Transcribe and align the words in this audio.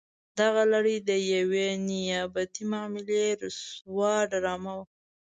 دغه 0.39 0.63
لړۍ 0.73 0.97
د 1.09 1.11
یوې 1.33 1.67
نیابتي 1.87 2.63
معاملې 2.71 3.23
رسوا 3.41 4.13
ډرامه 4.31 4.73
وه. 4.77 4.85